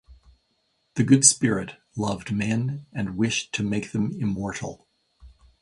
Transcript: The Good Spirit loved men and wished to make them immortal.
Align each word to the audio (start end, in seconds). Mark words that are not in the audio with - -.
The 0.95 1.03
Good 1.03 1.23
Spirit 1.23 1.75
loved 1.95 2.31
men 2.33 2.87
and 2.91 3.17
wished 3.17 3.53
to 3.53 3.61
make 3.61 3.91
them 3.91 4.13
immortal. 4.19 4.87